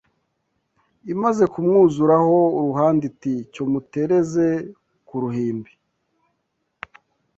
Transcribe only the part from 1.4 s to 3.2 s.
kumwuzuraho uruhande